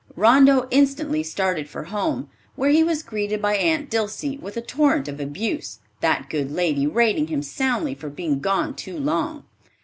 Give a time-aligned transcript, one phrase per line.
[0.15, 5.07] Rondeau instantly started for home, where he was greeted by Aunt Dilsey with a torrent
[5.07, 9.43] of abuse, that good lady rating him soundly for being gone too long.